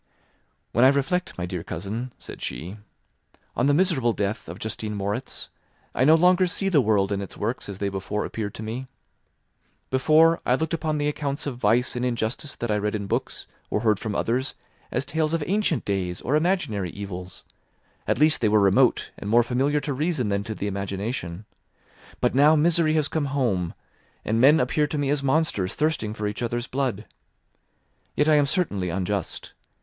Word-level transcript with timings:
"When 0.71 0.83
I 0.83 0.87
reflect, 0.87 1.37
my 1.37 1.45
dear 1.45 1.63
cousin," 1.63 2.11
said 2.17 2.41
she, 2.41 2.75
"on 3.55 3.67
the 3.67 3.73
miserable 3.75 4.13
death 4.13 4.49
of 4.49 4.57
Justine 4.57 4.95
Moritz, 4.95 5.51
I 5.93 6.05
no 6.05 6.15
longer 6.15 6.47
see 6.47 6.69
the 6.69 6.81
world 6.81 7.11
and 7.11 7.21
its 7.21 7.37
works 7.37 7.69
as 7.69 7.77
they 7.77 7.87
before 7.87 8.25
appeared 8.25 8.55
to 8.55 8.63
me. 8.63 8.87
Before, 9.91 10.41
I 10.43 10.55
looked 10.55 10.73
upon 10.73 10.97
the 10.97 11.07
accounts 11.07 11.45
of 11.45 11.59
vice 11.59 11.95
and 11.95 12.03
injustice 12.03 12.55
that 12.55 12.71
I 12.71 12.79
read 12.79 12.95
in 12.95 13.05
books 13.05 13.45
or 13.69 13.81
heard 13.81 13.99
from 13.99 14.15
others 14.15 14.55
as 14.91 15.05
tales 15.05 15.35
of 15.35 15.43
ancient 15.45 15.85
days 15.85 16.19
or 16.21 16.35
imaginary 16.35 16.89
evils; 16.89 17.43
at 18.07 18.17
least 18.17 18.41
they 18.41 18.49
were 18.49 18.59
remote 18.59 19.11
and 19.19 19.29
more 19.29 19.43
familiar 19.43 19.79
to 19.81 19.93
reason 19.93 20.29
than 20.29 20.43
to 20.45 20.55
the 20.55 20.65
imagination; 20.65 21.45
but 22.19 22.33
now 22.33 22.55
misery 22.55 22.95
has 22.95 23.07
come 23.07 23.25
home, 23.25 23.75
and 24.25 24.41
men 24.41 24.59
appear 24.59 24.87
to 24.87 24.97
me 24.97 25.11
as 25.11 25.21
monsters 25.21 25.75
thirsting 25.75 26.15
for 26.15 26.25
each 26.25 26.41
other's 26.41 26.65
blood. 26.65 27.05
Yet 28.15 28.27
I 28.27 28.33
am 28.33 28.47
certainly 28.47 28.89
unjust. 28.89 29.53